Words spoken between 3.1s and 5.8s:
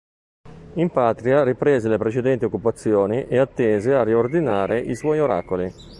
e attese a riordinare i suoi oracoli.